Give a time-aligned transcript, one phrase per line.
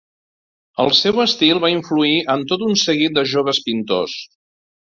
[0.83, 4.21] El seu estil va influir en tot un seguit de joves pintors.